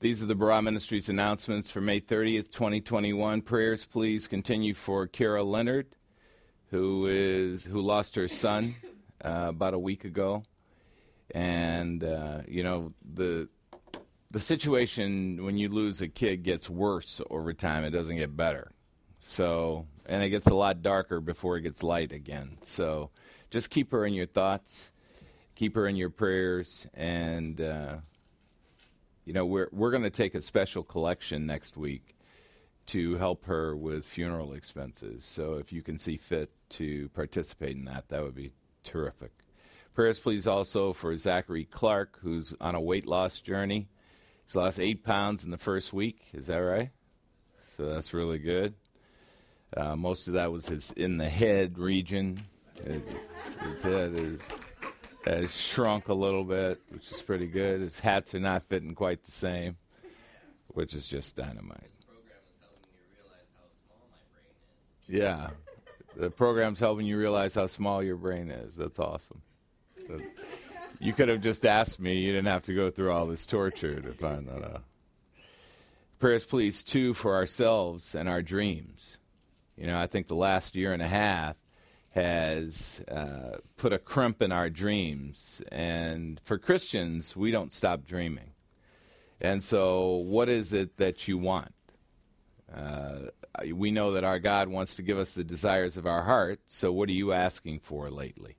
These 0.00 0.22
are 0.22 0.26
the 0.26 0.34
Barah 0.34 0.64
Ministries 0.64 1.10
announcements 1.10 1.70
for 1.70 1.82
May 1.82 2.00
30th, 2.00 2.50
2021. 2.52 3.42
Prayers, 3.42 3.84
please 3.84 4.26
continue 4.26 4.72
for 4.72 5.06
Kara 5.06 5.42
Leonard, 5.42 5.88
who 6.70 7.04
is 7.04 7.66
who 7.66 7.82
lost 7.82 8.14
her 8.14 8.26
son 8.26 8.76
uh, 9.22 9.48
about 9.48 9.74
a 9.74 9.78
week 9.78 10.06
ago, 10.06 10.42
and 11.34 12.02
uh, 12.02 12.40
you 12.48 12.64
know 12.64 12.94
the 13.14 13.50
the 14.30 14.40
situation 14.40 15.44
when 15.44 15.58
you 15.58 15.68
lose 15.68 16.00
a 16.00 16.08
kid 16.08 16.44
gets 16.44 16.70
worse 16.70 17.20
over 17.28 17.52
time. 17.52 17.84
It 17.84 17.90
doesn't 17.90 18.16
get 18.16 18.34
better. 18.34 18.72
So, 19.20 19.86
and 20.06 20.22
it 20.22 20.30
gets 20.30 20.46
a 20.46 20.54
lot 20.54 20.80
darker 20.80 21.20
before 21.20 21.58
it 21.58 21.60
gets 21.60 21.82
light 21.82 22.12
again. 22.12 22.56
So, 22.62 23.10
just 23.50 23.68
keep 23.68 23.92
her 23.92 24.06
in 24.06 24.14
your 24.14 24.24
thoughts, 24.24 24.92
keep 25.54 25.74
her 25.74 25.86
in 25.86 25.96
your 25.96 26.08
prayers, 26.08 26.86
and 26.94 27.60
uh, 27.60 27.96
you 29.30 29.34
know 29.34 29.46
we're 29.46 29.68
we're 29.70 29.92
going 29.92 30.02
to 30.02 30.10
take 30.10 30.34
a 30.34 30.42
special 30.42 30.82
collection 30.82 31.46
next 31.46 31.76
week 31.76 32.16
to 32.86 33.16
help 33.16 33.44
her 33.44 33.76
with 33.76 34.04
funeral 34.04 34.54
expenses. 34.54 35.24
So, 35.24 35.54
if 35.54 35.72
you 35.72 35.82
can 35.82 35.98
see 35.98 36.16
fit 36.16 36.50
to 36.70 37.08
participate 37.10 37.76
in 37.76 37.84
that, 37.84 38.08
that 38.08 38.24
would 38.24 38.34
be 38.34 38.50
terrific. 38.82 39.30
Prayers, 39.94 40.18
please, 40.18 40.48
also 40.48 40.92
for 40.92 41.16
Zachary 41.16 41.64
Clark, 41.64 42.18
who's 42.22 42.56
on 42.60 42.74
a 42.74 42.80
weight 42.80 43.06
loss 43.06 43.40
journey. 43.40 43.86
He's 44.46 44.56
lost 44.56 44.80
eight 44.80 45.04
pounds 45.04 45.44
in 45.44 45.52
the 45.52 45.58
first 45.58 45.92
week. 45.92 46.22
Is 46.32 46.48
that 46.48 46.58
right? 46.58 46.90
So 47.76 47.86
that's 47.86 48.12
really 48.12 48.38
good. 48.38 48.74
Uh, 49.76 49.94
most 49.94 50.26
of 50.26 50.34
that 50.34 50.50
was 50.50 50.66
his 50.66 50.90
in 50.96 51.18
the 51.18 51.28
head 51.28 51.78
region. 51.78 52.42
His, 52.84 53.14
his 53.62 53.82
head 53.82 54.12
is, 54.14 54.40
Uh, 55.26 55.32
has 55.32 55.60
shrunk 55.60 56.08
a 56.08 56.14
little 56.14 56.44
bit, 56.44 56.80
which 56.88 57.10
is 57.10 57.20
pretty 57.20 57.46
good. 57.46 57.80
His 57.80 58.00
hats 58.00 58.34
are 58.34 58.40
not 58.40 58.62
fitting 58.68 58.94
quite 58.94 59.22
the 59.24 59.32
same, 59.32 59.76
which 60.68 60.94
is 60.94 61.06
just 61.06 61.36
dynamite. 61.36 61.90
Yeah, 65.06 65.50
the 66.16 66.30
program's 66.30 66.80
helping 66.80 67.04
you 67.04 67.18
realize 67.18 67.54
how 67.54 67.66
small 67.66 68.02
your 68.02 68.16
brain 68.16 68.50
is. 68.50 68.76
That's 68.76 68.98
awesome. 68.98 69.42
You 71.00 71.12
could 71.12 71.28
have 71.28 71.40
just 71.40 71.66
asked 71.66 72.00
me. 72.00 72.18
You 72.18 72.32
didn't 72.32 72.48
have 72.48 72.64
to 72.64 72.74
go 72.74 72.90
through 72.90 73.12
all 73.12 73.26
this 73.26 73.46
torture 73.46 74.00
to 74.00 74.12
find 74.12 74.48
that 74.48 74.64
out. 74.64 74.84
Prayers, 76.18 76.44
please, 76.44 76.82
too, 76.82 77.14
for 77.14 77.34
ourselves 77.34 78.14
and 78.14 78.28
our 78.28 78.42
dreams. 78.42 79.18
You 79.76 79.86
know, 79.86 79.98
I 79.98 80.06
think 80.06 80.28
the 80.28 80.34
last 80.34 80.76
year 80.76 80.92
and 80.92 81.02
a 81.02 81.08
half 81.08 81.56
has 82.10 83.02
uh, 83.10 83.58
put 83.76 83.92
a 83.92 83.98
crimp 83.98 84.42
in 84.42 84.52
our 84.52 84.68
dreams. 84.68 85.62
And 85.70 86.40
for 86.44 86.58
Christians, 86.58 87.36
we 87.36 87.50
don't 87.50 87.72
stop 87.72 88.04
dreaming. 88.04 88.52
And 89.40 89.64
so, 89.64 90.16
what 90.16 90.48
is 90.48 90.72
it 90.72 90.96
that 90.98 91.26
you 91.26 91.38
want? 91.38 91.72
Uh, 92.74 93.30
we 93.72 93.90
know 93.90 94.12
that 94.12 94.24
our 94.24 94.38
God 94.38 94.68
wants 94.68 94.96
to 94.96 95.02
give 95.02 95.18
us 95.18 95.34
the 95.34 95.44
desires 95.44 95.96
of 95.96 96.06
our 96.06 96.22
heart. 96.22 96.60
So, 96.66 96.92
what 96.92 97.08
are 97.08 97.12
you 97.12 97.32
asking 97.32 97.80
for 97.80 98.10
lately? 98.10 98.56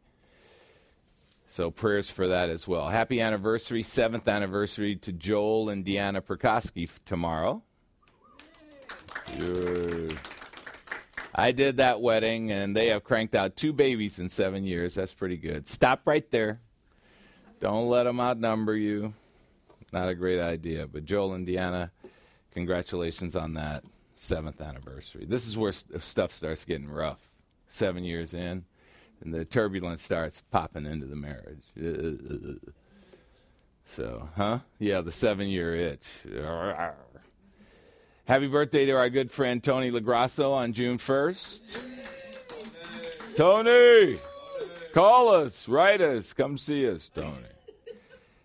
So 1.52 1.70
prayers 1.70 2.10
for 2.10 2.30
that 2.30 2.50
as 2.50 2.66
well. 2.66 2.88
Happy 2.88 3.20
anniversary, 3.20 3.84
seventh 3.84 4.30
anniversary 4.30 4.96
to 4.96 5.12
Joel 5.12 5.68
and 5.68 5.84
Deanna 5.86 6.22
Prokosky 6.22 6.90
tomorrow. 7.04 7.62
Good. 9.38 9.81
I 11.34 11.52
did 11.52 11.78
that 11.78 12.02
wedding, 12.02 12.52
and 12.52 12.76
they 12.76 12.88
have 12.88 13.04
cranked 13.04 13.36
out 13.36 13.56
two 13.56 13.74
babies 13.74 14.20
in 14.20 14.30
seven 14.30 14.66
years. 14.66 14.96
That's 14.96 15.14
pretty 15.14 15.38
good. 15.38 15.68
Stop 15.68 16.02
right 16.06 16.30
there. 16.32 16.60
Don't 17.60 17.88
let 17.88 18.04
them 18.04 18.20
outnumber 18.20 18.76
you. 18.76 19.14
Not 19.94 20.10
a 20.10 20.16
great 20.16 20.40
idea. 20.40 20.88
But 20.88 21.06
Joel 21.06 21.34
and 21.34 21.48
Deanna, 21.48 21.92
congratulations 22.52 23.36
on 23.36 23.54
that 23.54 23.84
seventh 24.16 24.62
anniversary. 24.62 25.26
This 25.26 25.48
is 25.48 25.58
where 25.58 25.72
st- 25.72 26.04
stuff 26.04 26.32
starts 26.32 26.66
getting 26.66 26.90
rough. 26.90 27.30
Seven 27.68 28.04
years 28.04 28.34
in 28.34 28.66
and 29.22 29.34
the 29.34 29.46
turbulence 29.46 30.02
starts 30.02 30.42
popping 30.52 30.86
into 30.86 31.06
the 31.06 31.16
marriage. 31.16 31.64
So, 33.84 34.30
huh? 34.38 34.60
Yeah, 34.80 35.02
the 35.02 35.12
seven 35.12 35.50
year 35.50 35.76
itch. 35.76 36.06
Happy 38.26 38.48
birthday 38.48 38.86
to 38.86 38.92
our 38.94 39.10
good 39.10 39.32
friend 39.32 39.64
Tony 39.64 39.92
Lagrasso 39.92 40.54
on 40.54 40.74
June 40.74 40.98
1st. 40.98 41.82
Tony, 43.36 44.20
call 44.94 45.30
us, 45.30 45.68
write 45.68 46.02
us, 46.02 46.34
come 46.34 46.58
see 46.58 46.88
us, 46.90 47.10
Tony. 47.10 47.36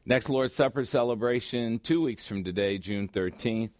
Next 0.04 0.28
Lord's 0.28 0.54
Supper 0.54 0.84
celebration, 0.84 1.78
two 1.78 2.03
weeks 2.03 2.26
from 2.26 2.44
today, 2.44 2.78
June 2.78 3.09
13th 3.09 3.70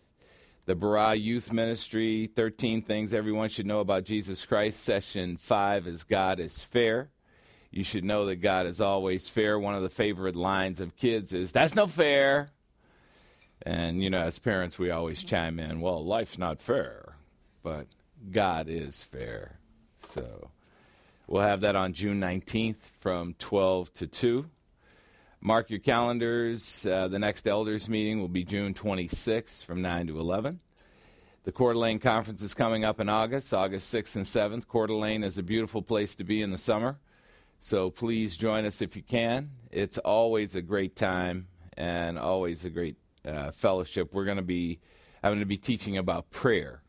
the 0.67 0.75
Barah 0.75 1.19
Youth 1.19 1.53
Ministry, 1.53 2.29
13 2.35 2.83
Things 2.83 3.15
Everyone 3.15 3.49
Should 3.49 3.67
Know 3.67 3.79
About 3.79 4.03
Jesus 4.03 4.45
Christ. 4.45 4.83
Session 4.83 5.37
5 5.37 5.87
is 5.87 6.03
God 6.03 6.41
is 6.41 6.61
Fair. 6.61 7.11
You 7.71 7.85
should 7.85 8.03
know 8.03 8.27
that 8.27 8.37
God 8.37 8.67
is 8.67 8.81
always 8.81 9.29
fair. 9.29 9.61
One 9.61 9.77
of 9.77 9.85
the 9.85 9.89
favorite 9.89 10.35
lines 10.35 10.81
of 10.81 10.97
kids 10.97 11.33
is, 11.33 11.53
That's 11.53 11.77
no 11.77 11.87
fair. 11.87 12.49
And, 13.63 14.03
you 14.03 14.11
know, 14.11 14.21
as 14.21 14.39
parents, 14.39 14.79
we 14.79 14.91
always 14.91 15.25
chime 15.25 15.59
in, 15.59 15.81
Well, 15.81 16.05
life's 16.05 16.39
not 16.39 16.61
fair, 16.61 17.17
but 17.63 17.87
God 18.31 18.69
is 18.69 19.03
fair. 19.03 19.59
So 20.03 20.51
we'll 21.27 21.43
have 21.43 21.63
that 21.63 21.77
on 21.77 21.93
June 21.93 22.21
19th 22.21 22.77
from 23.01 23.35
12 23.39 23.93
to 23.95 24.07
2. 24.07 24.47
Mark 25.41 25.71
your 25.71 25.81
calendars. 25.81 26.87
Uh, 26.87 27.09
the 27.09 27.19
next 27.19 27.47
elders 27.47 27.89
meeting 27.89 28.21
will 28.21 28.29
be 28.29 28.45
June 28.45 28.75
26th 28.75 29.65
from 29.65 29.83
9 29.83 30.09
to 30.09 30.19
11. 30.19 30.61
The 31.45 31.53
Coeur 31.53 31.75
d'Alene 31.75 32.01
Conference 32.01 32.43
is 32.43 32.55
coming 32.55 32.85
up 32.85 32.99
in 32.99 33.09
August, 33.09 33.55
August 33.55 33.95
6th 33.95 34.17
and 34.17 34.25
7th. 34.25 34.67
Coeur 34.67 34.89
d'Alene 34.89 35.23
is 35.23 35.39
a 35.39 35.45
beautiful 35.45 35.81
place 35.81 36.17
to 36.17 36.25
be 36.25 36.43
in 36.43 36.51
the 36.51 36.59
summer, 36.59 36.99
so 37.61 37.89
please 37.89 38.37
join 38.37 38.65
us 38.65 38.83
if 38.83 38.97
you 38.97 39.03
can. 39.03 39.51
It's 39.71 39.99
always 39.99 40.57
a 40.57 40.63
great 40.63 40.97
time 40.97 41.47
and 41.77 42.19
always 42.19 42.65
a 42.65 42.71
great 42.71 42.97
uh, 43.27 43.51
fellowship. 43.51 44.13
We're 44.13 44.25
going 44.25 44.37
to 44.37 44.43
be 44.43 44.81
I'm 45.23 45.31
going 45.31 45.41
to 45.41 45.47
be 45.47 45.57
teaching 45.57 45.97
about 45.97 46.31
prayer 46.31 46.83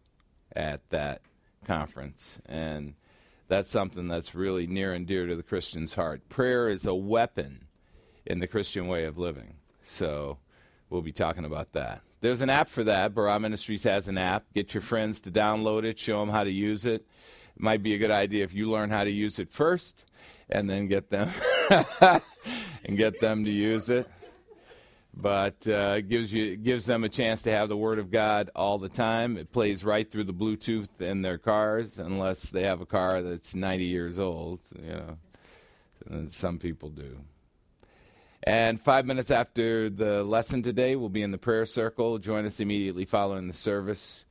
at 0.56 0.88
that 0.90 1.22
conference, 1.66 2.40
and 2.46 2.94
that's 3.48 3.72
something 3.72 4.08
that's 4.08 4.36
really 4.36 4.68
near 4.68 4.94
and 4.94 5.08
dear 5.08 5.26
to 5.26 5.36
the 5.36 5.44
Christian's 5.44 5.94
heart. 5.96 6.28
Prayer 6.30 6.68
is 6.68 6.86
a 6.86 6.94
weapon 6.94 7.68
in 8.26 8.40
the 8.40 8.48
Christian 8.48 8.88
way 8.88 9.06
of 9.06 9.18
living. 9.18 9.56
So 9.84 10.38
we'll 10.90 11.02
be 11.02 11.14
talking 11.14 11.46
about 11.46 11.72
that. 11.74 12.02
There's 12.20 12.42
an 12.42 12.50
app 12.50 12.68
for 12.68 12.84
that. 12.84 13.14
Barah 13.14 13.40
Ministries 13.40 13.84
has 13.84 14.08
an 14.08 14.18
app. 14.18 14.46
Get 14.54 14.74
your 14.74 14.82
friends 14.82 15.22
to 15.22 15.32
download 15.32 15.84
it, 15.84 15.98
show 15.98 16.20
them 16.20 16.30
how 16.30 16.44
to 16.44 16.52
use 16.52 16.86
it. 16.86 17.08
It 17.56 17.62
might 17.62 17.84
be 17.84 17.94
a 17.94 17.98
good 17.98 18.12
idea 18.12 18.44
if 18.44 18.54
you 18.54 18.70
learn 18.70 18.90
how 18.90 19.04
to 19.04 19.12
use 19.12 19.40
it 19.40 19.52
first 19.52 20.06
and 20.50 20.70
then 20.70 20.88
get 20.88 21.10
them 21.10 21.32
and 22.02 22.98
get 22.98 23.20
them 23.20 23.46
to 23.46 23.52
use 23.52 23.90
it. 23.90 24.08
But 25.20 25.68
uh, 25.68 26.02
gives 26.02 26.32
you 26.32 26.56
gives 26.56 26.86
them 26.86 27.04
a 27.04 27.10
chance 27.10 27.42
to 27.44 27.52
have 27.52 27.70
the 27.70 27.78
Word 27.78 27.98
of 27.98 28.12
God 28.12 28.52
all 28.56 28.78
the 28.78 28.90
time. 28.90 29.36
It 29.36 29.52
plays 29.52 29.84
right 29.84 30.10
through 30.10 30.26
the 30.26 30.34
Bluetooth 30.34 31.02
in 31.02 31.24
their 31.24 31.40
cars, 31.40 31.98
unless 31.98 32.52
they 32.52 32.64
have 32.64 32.82
a 32.82 32.86
car 32.86 33.24
that's 33.24 33.56
90 33.56 33.86
years 33.86 34.20
old. 34.20 34.60
You 34.80 35.18
know, 36.12 36.28
some 36.28 36.60
people 36.60 36.90
do. 36.90 37.18
And 38.44 38.80
five 38.80 39.06
minutes 39.06 39.32
after 39.32 39.90
the 39.90 40.24
lesson 40.24 40.62
today, 40.62 40.96
we'll 40.96 41.10
be 41.10 41.24
in 41.24 41.32
the 41.32 41.38
prayer 41.40 41.66
circle. 41.66 42.20
Join 42.20 42.46
us 42.46 42.60
immediately 42.60 43.06
following 43.06 43.48
the 43.48 43.54
service. 43.54 44.26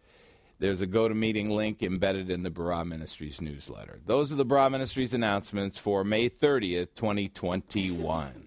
There's 0.58 0.80
a 0.80 0.86
GoToMeeting 0.86 1.50
link 1.50 1.82
embedded 1.82 2.30
in 2.30 2.42
the 2.42 2.50
Barah 2.50 2.86
Ministries 2.86 3.42
newsletter. 3.42 4.00
Those 4.06 4.32
are 4.32 4.36
the 4.36 4.46
Barah 4.46 4.70
Ministries 4.70 5.12
announcements 5.12 5.76
for 5.76 6.02
May 6.02 6.30
30th, 6.30 6.94
2021. 6.94 8.45